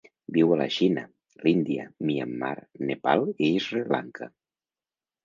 [0.35, 1.01] Viu a la Xina,
[1.47, 2.53] l'Índia, Myanmar,
[2.87, 4.31] Nepal i Sri Lanka.